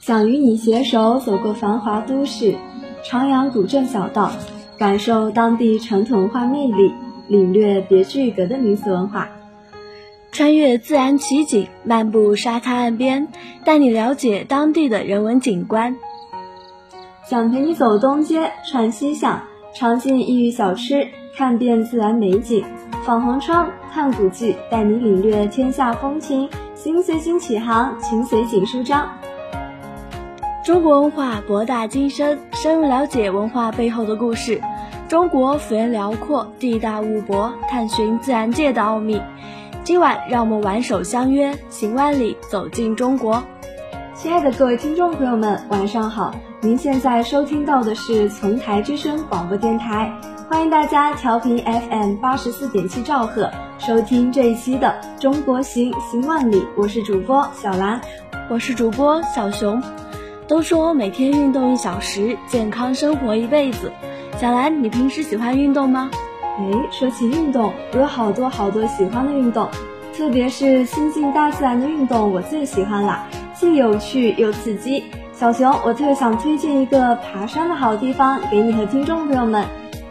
[0.00, 2.54] 想与你携手走过繁华都市，
[3.04, 4.32] 徜徉古镇小道，
[4.78, 6.90] 感受当地传统文化魅力，
[7.28, 9.28] 领略别具一格的民俗文化。
[10.32, 13.28] 穿越自然奇景，漫步沙滩岸边，
[13.62, 15.94] 带你了解当地的人文景观。
[17.28, 19.42] 想陪你走东街串西巷，
[19.74, 21.06] 尝尽异域小吃，
[21.36, 22.64] 看遍自然美景，
[23.04, 26.48] 访红窗探古迹，带你领略天下风情。
[26.74, 29.06] 心随景起航，情随景舒张。
[30.62, 34.60] 中国文化博大精深，深入了解文化背后的故事。
[35.08, 39.20] 中国幅员辽阔，地大物博，探寻自然界的奥秘。
[39.82, 43.42] 今晚，让我们挽手相约，行万里，走进中国。
[44.14, 46.34] 亲爱的各位听众朋友们，晚上好！
[46.60, 50.12] 您现在收听到的是丛台之声广播电台，
[50.46, 56.60] 欢迎大家调频 FM 八十四点七兆赫，收听这一期的《中国行行万里》。
[56.76, 57.98] 我是主播小兰，
[58.50, 59.82] 我是主播小熊。
[60.50, 63.92] 都说每天运动一小时，健康生活一辈子。
[64.36, 66.10] 小兰，你平时喜欢运动吗？
[66.58, 69.68] 哎，说起运动，我有好多好多喜欢的运动，
[70.12, 75.04] 特别是亲近大自然的运动，我最喜欢了，既有趣又刺激。
[75.32, 79.64] 小熊，我特想推荐一个爬山的好地方给你和听众朋友们，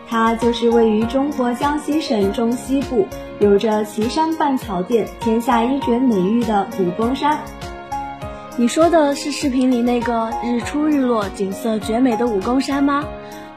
[0.08, 3.05] 它就是位于中国江西省中西部，
[3.39, 7.38] 有着“奇山半草甸，天下一绝”美誉的武功山。
[8.59, 13.05] 你说的是视频里那个日出日落、景色绝美的武功山吗？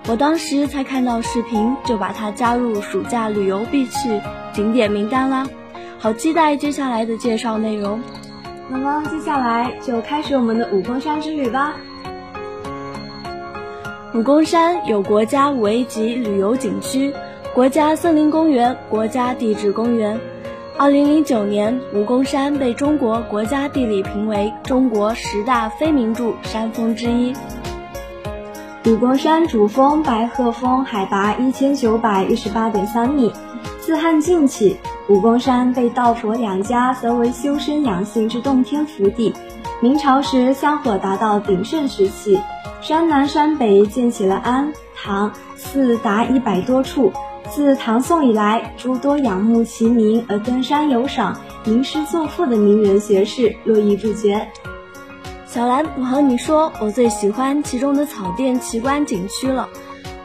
[0.06, 4.20] 我当时才看到视频，就把它加入暑假旅游必去
[4.52, 5.44] 景点名单啦，
[5.98, 8.00] 好期待接下来的介绍内容。
[8.70, 11.74] 那么接下来就开始我们的武功山之旅吧。
[14.14, 17.12] 武功山有国家五 A 级旅游景区、
[17.52, 20.20] 国家森林公园、国家地质公园。
[20.78, 27.32] 二零零九年，武功山被中国国家地理评为中国十大非名著山峰之一。
[28.86, 33.32] 武功山主峰白鹤峰海拔一千九百一十八点三米。
[33.80, 34.76] 自汉晋起，
[35.08, 39.32] 武功山被道佛两家则为修身养性之洞天福地。
[39.80, 42.40] 明朝时香火达到鼎盛时期，
[42.80, 47.12] 山南山北建起了庵堂寺达一百多处。
[47.50, 54.48] 自唐宋以来，诸多仰慕其名而登山游赏、吟诗作赋的名人学士络绎不绝。
[55.46, 59.68] 小兰，我和你说，我最喜欢其中的草甸奇观景区了。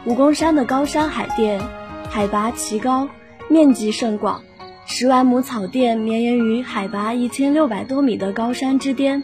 [0.05, 1.61] 武功山的高山海淀，
[2.09, 3.09] 海拔奇高，
[3.49, 4.41] 面积甚广，
[4.85, 9.23] 十万亩草甸绵延于海拔一千六百多米的高山之巅，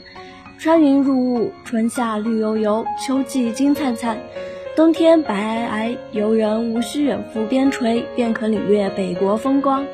[0.58, 4.18] 穿云入雾，春夏绿油油，秋季金灿灿，
[4.76, 9.86] 冬天白皑皑，游人无需远赴边陲，便可领略北国风光。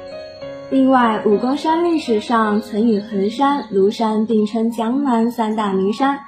[0.70, 6.20] 另外，武功山历史上曾与衡山、庐山并称江南三大名山，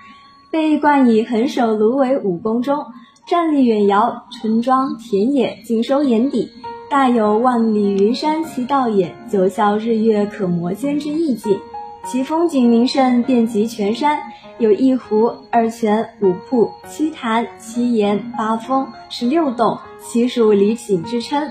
[0.51, 2.83] 被冠以“衡首芦苇武功中，
[3.25, 6.49] 站立远遥，村庄田野尽收眼底，
[6.89, 11.57] 大有万里云山齐倒也，九霄日月可摩肩”之意境。
[12.03, 14.19] 其风景名胜遍及全山，
[14.57, 21.49] 有一湖、二泉、五瀑、七潭、七岩、八峰、十六洞，悉属离景之称。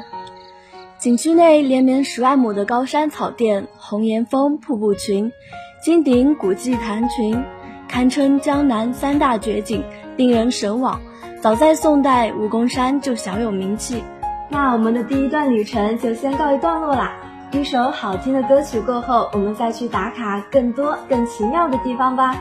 [0.99, 5.33] 景区内连绵十万亩的高山草甸、红岩峰、瀑布群、
[5.83, 7.43] 金顶古迹潭群，
[7.89, 9.83] 堪称江南三大绝景，
[10.17, 11.01] 令人神往。
[11.41, 14.03] 早在宋代，武功山就小有名气。
[14.51, 17.17] 那我们的第一段旅程就先告一段落啦。
[17.53, 22.33] 一首好听的歌曲过后，我们再去打卡更多更奇妙的地方吧。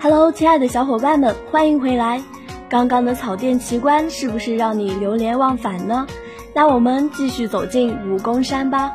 [0.00, 2.22] Hello，亲爱的小伙伴们，欢迎回来。
[2.68, 6.06] 刚刚的草甸奇观是不是让你流连忘返呢？
[6.54, 8.92] 那我们继续走进武功山吧。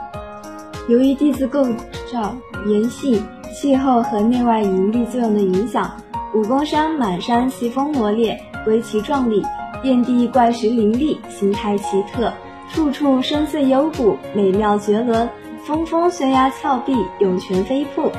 [0.88, 1.66] 由于地质构
[2.10, 2.34] 造、
[2.66, 3.22] 岩系、
[3.54, 5.92] 气候和内外引力作用的影响，
[6.34, 9.46] 武功山满山奇峰罗列，归奇壮丽，
[9.82, 12.32] 遍地怪石林立，形态奇特，
[12.74, 15.28] 处处深邃幽谷，美妙绝伦，
[15.66, 18.10] 峰峰悬崖峭壁，涌泉飞瀑。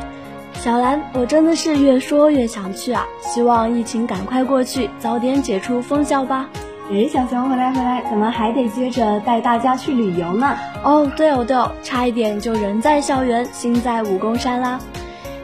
[0.52, 3.06] 小兰，我真的是越说越想去啊！
[3.22, 6.50] 希望疫情赶快过去，早点解除封校吧。
[6.91, 10.54] 哎，小熊回来回来，咱们还得接着带大家去旅游呢。
[10.84, 14.78] 哦，对哦对哦，差一点就人在校园，心在武功山啦。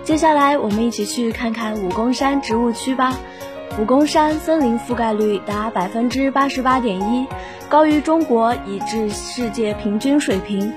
[0.05, 3.15] 接下来我们一起去看看武功山植物区吧。
[3.77, 7.27] 武功山森林覆盖率达百分之八十八点一，
[7.69, 10.73] 高于中国以至世界平均水平。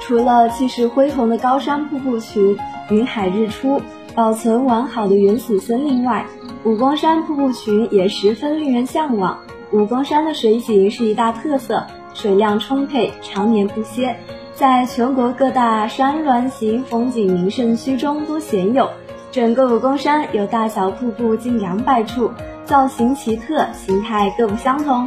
[0.00, 2.56] 除了气势恢宏的高山瀑布群、
[2.90, 3.82] 云海日出、
[4.14, 6.24] 保存完好的原始森林外，
[6.64, 9.38] 武功山瀑布群也十分令人向往。
[9.72, 14.16] 武功山的水景是一大特色，水量充沛，常年不歇，
[14.54, 18.88] 在全国各大山峦型风景名胜区中都鲜有，
[19.32, 22.30] 整个武功山有大小瀑布近两百处，
[22.64, 25.06] 造型奇特，形态各不相同。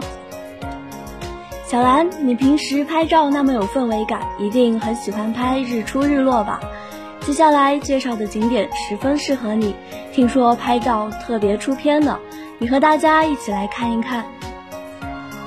[1.66, 6.60] 小兰，你平时拍照那么有氛围感，一定很喜欢拍日出日落吧？
[7.22, 9.76] 接下来介绍的景点十分适合你，
[10.12, 12.18] 听说拍照特别出片呢。
[12.58, 14.26] 你和大家一起来看一看。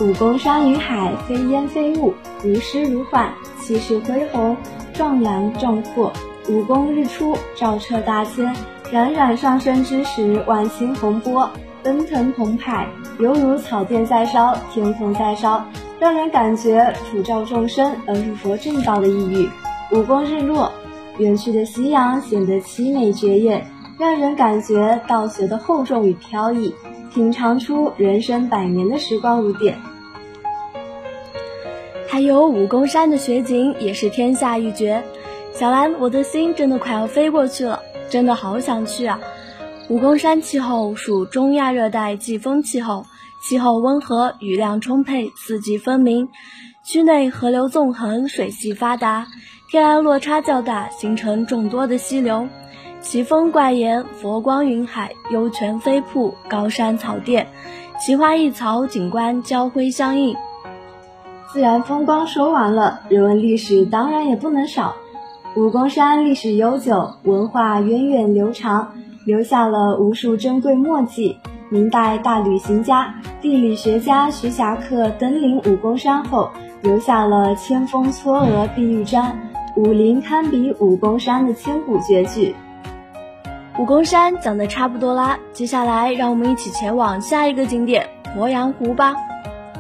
[0.00, 4.56] 武功山与海，非烟非雾，如诗如画，气势恢宏，
[4.92, 6.12] 壮阳壮阔。
[6.49, 8.53] 武功日出，照彻大千，
[8.91, 11.49] 冉冉上升之时，万顷洪波，
[11.83, 15.65] 奔腾澎湃，犹如草甸在烧，天空在烧。
[16.00, 19.49] 让人感觉普照众生而入佛正道的意蕴。
[19.93, 20.73] 武功日落，
[21.19, 23.65] 远去的夕阳显得凄美绝艳，
[24.00, 26.75] 让人感觉道学的厚重与飘逸，
[27.15, 29.79] 品尝出人生百年的时光如电。
[32.09, 35.05] 还有武功山的雪景也是天下一绝。
[35.54, 39.20] 小兰，我的心真的快要飞过去了，真的好想去啊！
[39.88, 43.04] 武功山气候属中亚热带季风气候。
[43.43, 46.28] 气候温和，雨量充沛，四季分明。
[46.84, 49.26] 区内河流纵横，水系发达，
[49.69, 52.48] 天然落差较大，形成众多的溪流。
[53.00, 57.48] 奇峰怪岩，佛光云海，幽泉飞瀑，高山草甸，
[58.00, 60.37] 奇花异草景观交辉相映。
[61.52, 64.94] 自然风光说完了，人文历史当然也不能少。
[65.54, 68.94] 武功山历史悠久，文化源远流长，
[69.26, 71.37] 留下了无数珍贵墨迹。
[71.69, 76.49] 明代大旅行家、地理学家徐霞客登临武功山后，
[76.81, 79.31] 留下了“千峰嵯峨碧玉瞻，
[79.76, 82.55] 武林堪比武功山”的千古绝句。
[83.78, 88.08] 武功山讲的差不多啦，接下来让我们一起前往下一个景点
[88.38, 89.14] 鄱阳湖吧。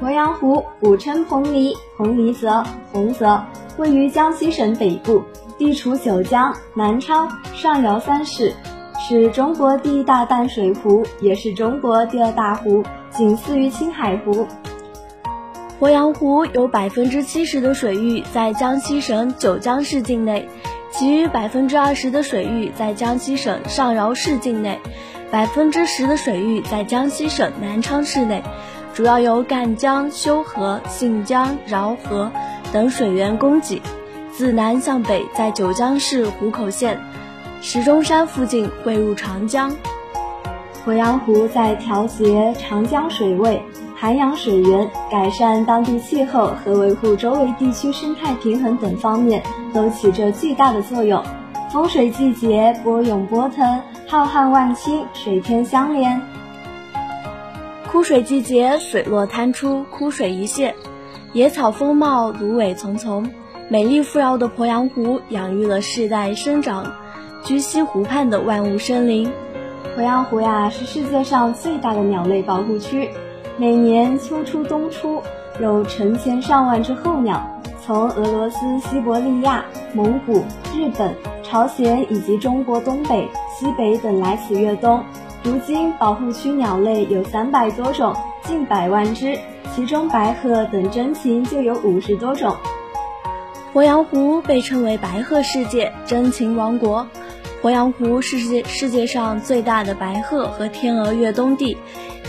[0.02, 3.42] 鄱阳湖古称彭蠡，彭蠡泽，洪泽，
[3.78, 5.22] 位于江西省北部，
[5.62, 8.52] 地处九江、南昌、上饶三市。
[8.98, 14.48] 是中国第一大淡水湖，也是中国第二大湖，仅次于青海湖。
[15.78, 20.48] 鄱阳湖有百分之七十的水域在江西省九江市境内，
[20.90, 24.80] 其余百分之二十的水域在江西省上饶市境内，
[25.30, 28.42] 百分之十的水域在江西省南昌市内，
[28.94, 32.32] 主要由赣江、修河、信江、饶河
[32.72, 33.80] 等水源供给，
[34.32, 36.98] 自南向北在九江市湖口县。
[37.60, 39.70] 石钟山附近汇入长江，
[40.84, 43.62] 鄱阳湖在调节长江水位、
[43.94, 49.42] 涵养水源、改善当地气候和维护周围地区生态平衡等方面
[49.72, 51.22] 都起着巨大的作用。
[51.70, 56.18] 丰水季节波涌波腾，浩瀚万顷，水天相连；
[57.90, 60.72] 枯水季节水落滩出，枯水一泻，
[61.32, 63.24] 野草丰茂，芦苇丛丛。
[63.72, 66.92] 美丽富饶的鄱阳湖养育了世代生长。
[67.42, 69.32] 居西湖畔的万物生灵，
[69.96, 73.08] 鄱阳湖呀是世界上最大的鸟类保护区。
[73.56, 75.22] 每年秋初冬初，
[75.58, 77.42] 有成千上万只候鸟
[77.82, 79.64] 从俄罗斯、西伯利亚、
[79.94, 80.44] 蒙古、
[80.76, 83.26] 日本、朝鲜以及中国东北、
[83.58, 85.02] 西北等来此越冬。
[85.42, 89.38] 如今，保护区鸟类有三百多种，近百万只，
[89.74, 92.54] 其中白鹤等珍禽就有五十多种。
[93.72, 97.08] 鄱阳湖被称为“白鹤世界”、“真情王国”。
[97.62, 101.78] 鄱阳湖是世界世界上最大的白鹤和天鹅越冬地，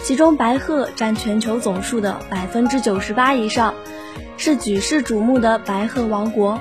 [0.03, 3.74] 其中白鹤占全球总数的百分之九十八以上，
[4.38, 6.58] 是举世瞩目的白鹤王国。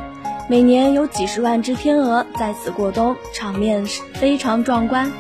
[0.49, 5.13] 每年有几十万只天鹅在此过冬，场面非常壮观。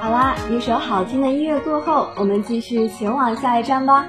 [0.00, 4.06] 好啦，一首好听的音乐过后，我们继续前往下一站吧。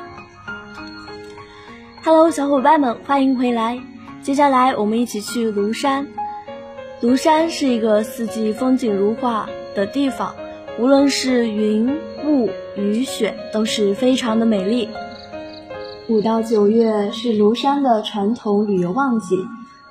[2.06, 3.95] Hello，小伙伴们，欢迎回来。
[4.26, 6.08] 接下来我们一起去庐山。
[7.00, 10.34] 庐山是一个四季风景如画的地方，
[10.80, 14.90] 无论是云雾雨雪，都是非常的美丽。
[16.08, 19.38] 五到九月是庐山的传统旅游旺季，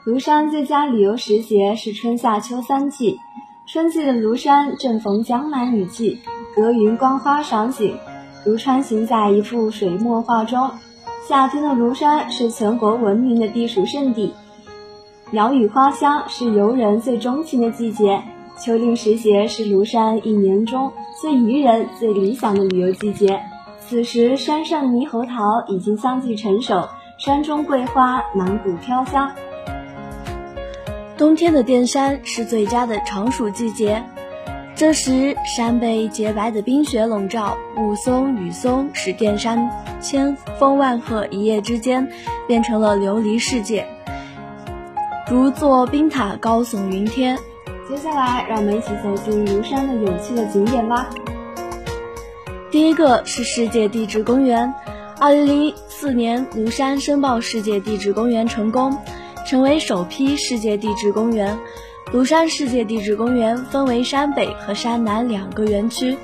[0.05, 3.21] 庐山最佳旅游时节是春夏秋三季。
[3.67, 6.19] 春季的庐山正逢江南雨季，
[6.57, 7.97] 隔云观花赏景，
[8.45, 10.73] 如穿行在一幅水墨画中。
[11.27, 14.35] 夏天的庐山是全国闻名的避暑胜地。
[15.31, 18.23] 鸟语花香是游人最钟情的季节，
[18.61, 23.41] 秋令时节是庐山一年中最宜人、最理想的旅游季节。
[23.81, 29.33] 此时，山上猕猴桃已经相继成熟，山中桂花满谷飘香。
[31.17, 34.05] 冬天的电山是最佳的常暑季节，
[34.77, 42.09] 这时山被洁白的冰雪笼罩，雾凇雨松，使电山千峰万壑一夜之间
[42.49, 43.87] 变成了琉璃世界。
[45.31, 47.39] 如座冰塔高耸云天，
[47.89, 51.09] 接下来，让我们一起走进庐山的有趣的景点吧。
[52.73, 54.75] 第一个是世界地质公园。
[55.21, 58.99] 二零零四年，庐山申报世界地质公园成功，
[59.47, 61.57] 成为首批世界地质公园。
[62.13, 66.17] 庐山世界地质公园分为山北和山南两个园区，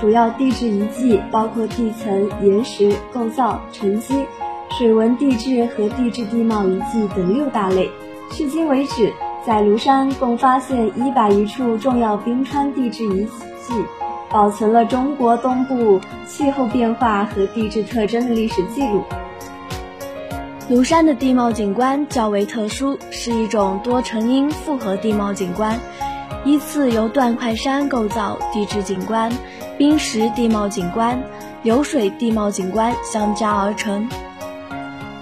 [0.00, 4.24] 主要地质遗迹包括地层、岩石构造、沉积、
[4.70, 7.90] 水文地质和地质地貌遗迹等六大类。
[8.30, 9.12] 迄今为止。
[9.46, 13.24] 在庐山共发现一百余处重要冰川地质遗
[13.62, 13.72] 迹，
[14.28, 19.02] 保存了中国东部气候变化和地质特征的历史记录。
[20.70, 25.80] 庐山的地貌景观较为特殊，是一种多成因复合地貌景观，
[26.44, 29.32] 依次由断块山构造地质景观、
[29.78, 31.18] 冰蚀地貌景观、
[31.62, 34.06] 流水地貌景观相加而成。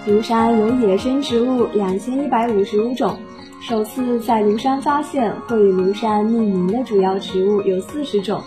[0.05, 3.17] 庐山有野生植物两千一百五十五种。
[3.63, 8.43] 首次在庐山发现或与庐山命名的主要植物有四十种。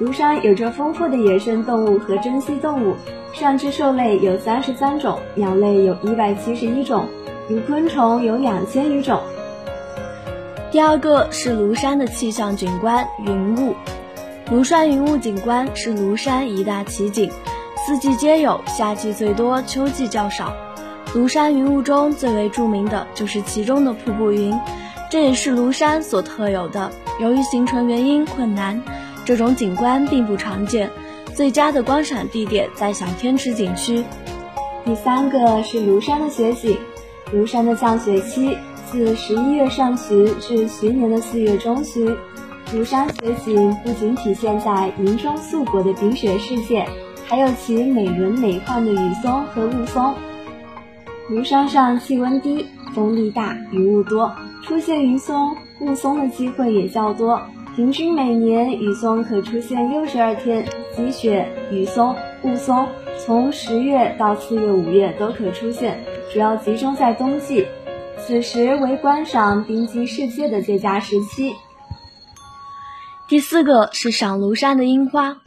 [0.00, 2.96] 庐山有着丰富的野生动物和珍稀动物，
[3.32, 7.06] 上肢兽类有三十三种，鸟类有一百七十一种，
[7.48, 9.20] 如昆虫有两千余种。
[10.72, 13.76] 第二个是庐山的气象景观云雾。
[14.50, 17.30] 庐山云雾景观是庐山一大奇景，
[17.86, 20.52] 四季皆有，夏季最多，秋季较少。
[21.14, 24.52] 庐山云雾中最为著名的就是其中的瀑布云，
[25.08, 26.90] 这也是庐山所特有的。
[27.20, 28.82] 由于形成原因困难，
[29.24, 30.90] 这种景观并不常见。
[31.34, 34.04] 最佳的观赏地点在小天池景区。
[34.84, 36.78] 第三个是庐山的雪景。
[37.32, 42.14] 庐山的降雪期自十一月上旬至徐年的四月中旬。
[42.72, 46.86] 庐山雪景不仅体现在银装素裹的冰雪世界，
[47.26, 50.14] 还有其美轮美奂的雨松和雾凇。
[51.30, 54.30] 庐山上气温低，风力大，云雾多，
[54.62, 57.40] 出现云松、雾凇的机会也较多。
[57.74, 60.64] 平均每年雨松可出现六十二天，
[60.94, 62.14] 积雪、雨松、
[62.44, 62.86] 雾凇
[63.18, 67.66] 从十月到四月、五月都可出现，主要集中在冬季，
[68.16, 71.52] 此时为观赏冰晶世界的最佳时期。
[73.26, 75.38] 第四个是赏庐山的樱花，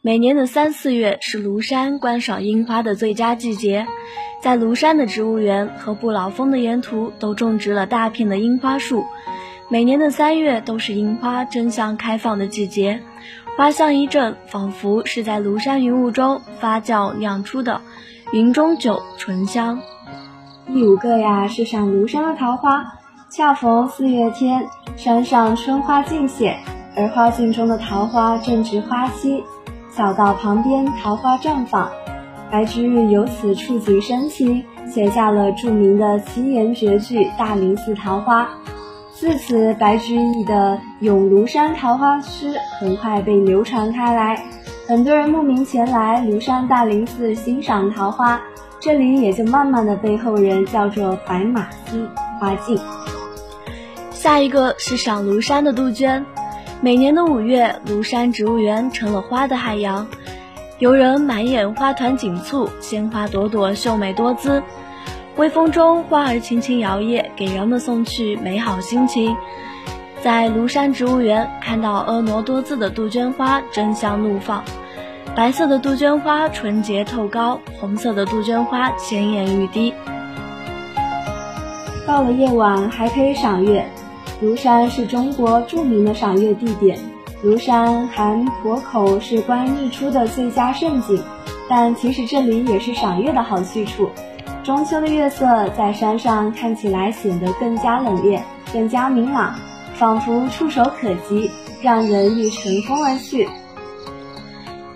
[0.00, 3.86] 每年的三四月是庐山观赏樱花的最佳季节。
[4.40, 9.04] 在庐山的植物园和不老峰的沿途都种植了大片的樱花树，
[9.68, 13.00] 每年的三月都是樱花争相开放的季节，
[13.56, 17.80] 花香一阵，仿佛是在庐山云雾中发酵酿出的
[18.30, 19.80] 云中酒，醇香。
[20.66, 22.84] 第五个呀是赏庐山的桃花，
[23.30, 24.66] 恰逢四月天，
[24.96, 26.58] 山上春花尽显，
[26.94, 29.42] 而花径中的桃花正值花期，
[29.90, 31.90] 小道旁边桃花绽放。
[32.50, 38.44] 白居易由此触景生情，写下了著名的七言绝句《大林寺桃花》。
[39.16, 44.44] 自此，白居易的《咏庐山桃花》诗很快被流传开来，
[44.88, 48.40] 很多人慕名前来庐山大林寺欣赏桃花，
[48.80, 52.04] 这里也就慢慢的被后人叫做白马溪
[52.40, 52.76] 花径。
[54.10, 56.26] 下一个是赏庐山的杜鹃，
[56.80, 60.06] 每年的五月，庐山植物园成了花的海洋。
[60.80, 64.60] 游人满眼花团锦簇，鲜花朵朵秀美多姿，
[65.36, 69.36] 微风中花儿轻轻摇曳，给人们送去美好心情。
[70.22, 74.62] 在庐山植物园看到婀娜多姿的杜鹃花争相怒放，
[75.34, 79.92] 白色的杜鹃花纯洁透高，红色的杜鹃花鲜艳欲滴。
[82.06, 83.84] 到了夜晚还可以赏月，
[84.40, 86.96] 庐山是中国著名的赏月地点。
[87.42, 91.20] 庐山含婆口是观日出的最佳胜景，
[91.68, 94.08] 但其实这里也是赏月的好去处。
[94.64, 98.40] 中秋的月色在山上看起来显得更加冷冽，
[98.72, 99.54] 更加明朗，
[99.94, 101.50] 仿佛触手可及，
[101.82, 103.46] 让人欲乘风而去。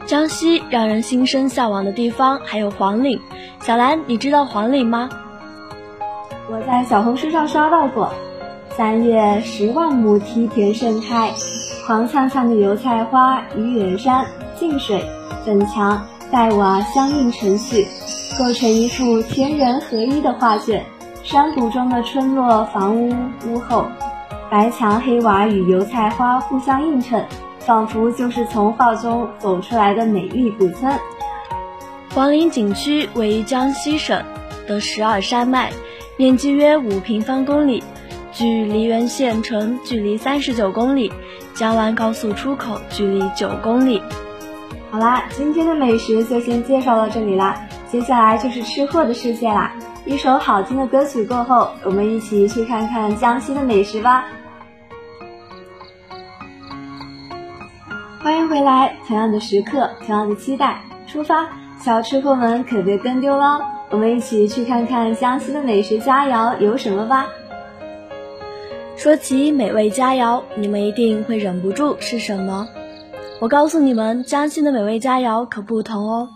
[0.07, 3.21] 江西让人心生向往的地方还有黄岭，
[3.61, 5.07] 小兰，你知道黄岭吗？
[6.51, 8.11] 我在小红书上刷到过，
[8.75, 11.31] 三月十万亩梯田盛开。
[11.87, 14.25] 黄灿灿的油菜花与远山、
[14.59, 15.05] 近水、
[15.45, 17.87] 粉墙、黛瓦相映成趣，
[18.39, 20.87] 构成一幅天人合一的画卷。
[21.25, 23.13] 山谷中的村落房屋
[23.45, 23.85] 屋后，
[24.49, 27.27] 白墙黑瓦与油菜花互相映衬，
[27.59, 30.97] 仿佛就是从画中走出来的美丽古村。
[32.15, 34.23] 黄陵景区位于江西省
[34.69, 35.73] 的十二山脉，
[36.17, 37.83] 面积约五平方公里，
[38.33, 41.13] 距梨园县城距离三十九公里。
[41.55, 44.01] 江湾高速出口距离九公里。
[44.93, 49.73] 好啦，今天的美食就先介绍到这里啦，接下来就是吃货的世界啦。
[50.05, 54.27] 一首好听的歌曲过后，我们一起去看看江西的美食吧。
[58.23, 61.49] 欢迎回来，同样的时刻，同样的期待，出发！
[61.81, 67.27] 小吃货们可别跟丢了，我们一起去看看江西的美食佳肴有什么吧。
[68.97, 72.69] 说起美味佳肴，你们一定会忍不住是什么？
[73.41, 76.29] 我告诉你们，江西的美味佳肴可不同哦，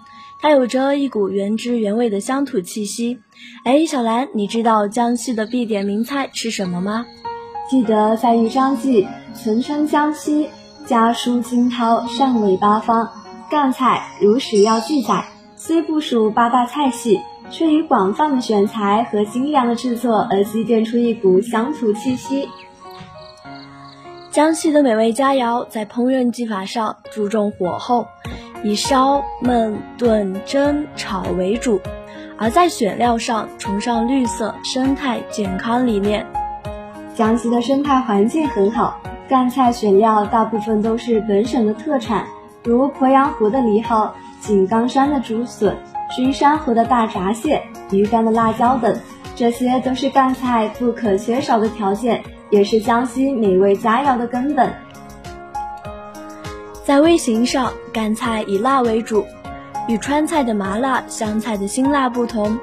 [0.43, 3.21] 它有着一股原汁原味的乡土气息。
[3.65, 7.07] 哎，小兰，你知道江西的必点名菜是什么吗？
[7.71, 10.49] 记得在豫章记，存称江西。
[10.85, 13.09] 家书惊涛，上纬八方。
[13.49, 17.21] 赣菜如史料记载，虽不属八大菜系，
[17.53, 22.49] 却以广泛的选材和精良的制作而积淀出一股乡土气息。
[24.33, 28.09] 江西的美味佳肴在烹饪技法上注重火候，
[28.63, 31.79] 以烧、焖、炖、蒸、炒为主；
[32.39, 36.27] 而在选料上崇尚绿色、生态、健康理念。
[37.15, 38.99] 江西的生态环境很好。
[39.29, 42.27] 赣菜选料大部分都是本省的特产，
[42.65, 45.75] 如鄱阳湖的藜蒿、井冈山的竹笋、
[46.15, 48.95] 君山湖的大闸蟹、鱼干的辣椒等，
[49.35, 54.71] 这些都是赣菜不可缺少的条件，也是江西美味佳肴的根本。
[56.85, 59.25] 在味型上，赣菜以辣为主，
[59.87, 62.59] 与川菜的麻辣、湘菜的辛辣不同，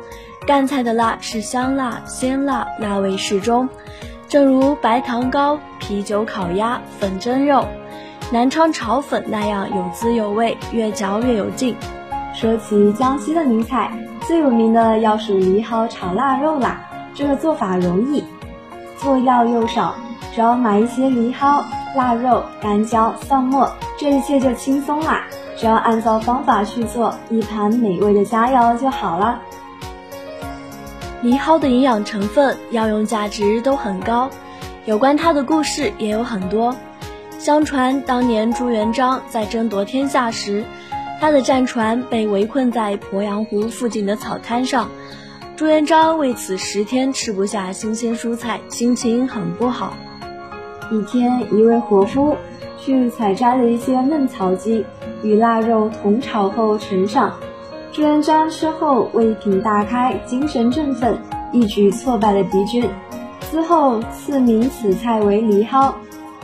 [0.46, 3.70] 赣菜的辣是香辣、鲜辣，辣味适中。
[4.28, 7.66] 正如白糖糕、啤酒烤鸭、粉蒸肉、
[8.30, 11.74] 南昌炒粉那样有滋有味，越嚼越有劲。
[12.36, 13.90] 说起江西的名菜，
[14.28, 16.82] 最有名的要数藜蒿炒腊肉啦。
[17.16, 18.24] 这个做法容易，
[18.98, 19.96] 做料又少，
[20.36, 21.64] 只要买一些藜蒿、
[21.96, 25.26] 腊肉、干椒、蒜末，这一切就轻松啦。
[25.58, 29.42] 只要按照方法去做，一盘美味的佳肴就好了。
[31.22, 34.30] 藜蒿的营养成分、药用价值都很高，
[34.86, 36.76] 有关它的故事也有很多。
[37.38, 40.64] 相传当年朱元璋在争夺天下时，
[41.20, 44.90] 他的战船被围困在鄱阳湖附近的草滩上，
[45.58, 49.94] 朱元璋为此十天吃不下新鲜蔬菜，心情很不好。
[50.92, 52.36] 一天，一位伙夫
[52.80, 54.86] 去采摘了一些嫩草鸡，
[55.22, 57.34] 与腊肉同炒后呈上。
[57.92, 61.18] 朱元璋吃后胃品大开，精神振奋，
[61.52, 62.90] 一举挫败了敌军。
[63.52, 65.94] 之后赐名此菜为藜蒿，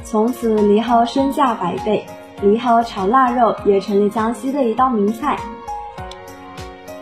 [0.04, 2.06] 从此藜蒿身价百倍，
[2.42, 5.38] 藜蒿炒腊肉也成了江西的一道名菜。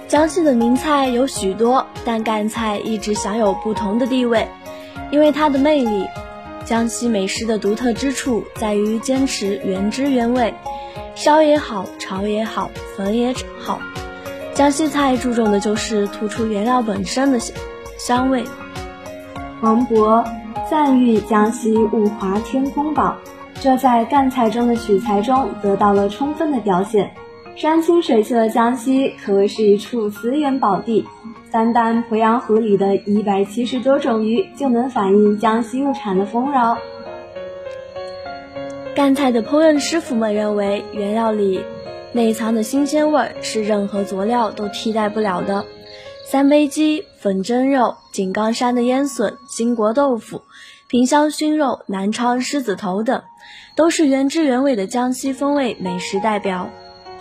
[0.07, 4.47] 江西的名菜有许多，但赣菜一直享有不同的地位，
[5.09, 6.05] 因为它的魅力。
[6.65, 10.53] 江西美食的独特之处在于坚持原汁原味，
[11.15, 13.79] 烧也好，炒也好，粉也好。
[14.53, 17.55] 江西菜注重的就是突出原料本身的香
[17.97, 18.45] 香味。
[19.61, 20.25] 王勃
[20.69, 23.17] 赞誉江西物华天空宝，
[23.61, 27.13] 这在赣菜中的取材中得到了充分的表现。
[27.55, 31.05] 山清水秀的江西可谓是一处资源宝地，
[31.53, 36.75] 单单鄱阳湖里的一百七十多种鱼就能反映江西物产的丰饶。
[38.95, 41.63] 赣菜的烹饪师傅们认为，原料里。
[42.11, 45.65] 内藏的新鲜味是任何佐料都替代不了的。
[46.25, 50.41] 三杯鸡、粉蒸肉、井冈山的烟笋、兴国豆腐、
[50.87, 53.21] 萍乡熏肉、南昌狮子头等，
[53.75, 56.69] 都是原汁原味的江西风味美食代表。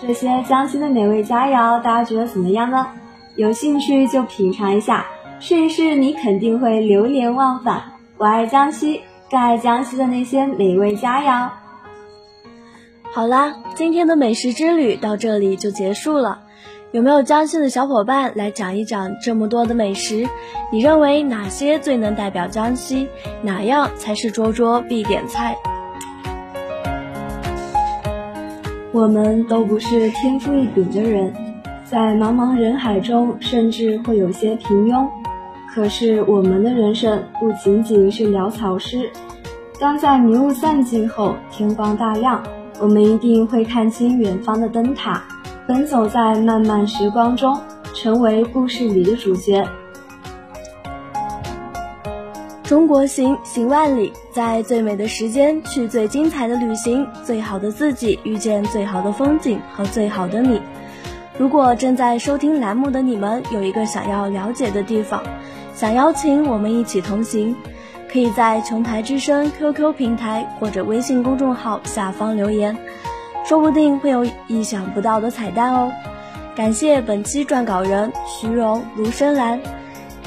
[0.01, 2.87] 这些江西的美味佳肴，大家觉得怎么样呢？
[3.35, 5.07] 有兴趣就品尝一下，
[5.41, 7.83] 试一试，你肯定会流连忘返。
[8.19, 11.49] 我爱江西，更爱江西的那些美味佳肴。
[13.11, 16.43] 好啦，今天的美食之旅到这里就结束了。
[16.91, 20.29] 有没有江西的小伙伴来讲一讲这么多的美食？
[20.71, 23.09] 你认为哪些最能代表江西？
[23.41, 25.57] 哪样才是桌桌必点菜？
[28.93, 31.35] 我们都不是天赋异禀的人，
[31.93, 35.07] 在茫茫人海中，甚至会有些平庸。
[35.75, 39.11] 可是我们的人生不仅仅是潦草诗。
[39.79, 42.43] 当在迷雾散尽后，天光大亮。
[42.81, 45.23] 我们一定会看清远方的灯塔，
[45.69, 47.61] 奔走在漫漫时光中，
[47.93, 49.63] 成为故事里的主角。
[52.63, 60.59] 中国行，行万里，在最美的时间去最精彩的旅行，最好的自己遇见最好的风景和最好的你。
[61.39, 65.23] 如果正在收听栏目的你们有一个想要了解的地方，
[65.75, 67.55] 想邀请我们一起同行。
[68.11, 72.77] 可以在琼台之声 QQ 平台或者微信公众号下方留言，
[73.43, 75.91] 说不定会有意想不到的彩蛋哦。
[76.55, 79.59] 感谢本期撰稿人徐荣、卢深兰。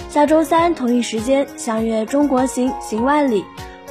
[0.09, 3.41] 下周三同一时间相约《中国行，行万里》，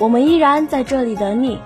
[0.00, 1.61] 我们依然在这里等你。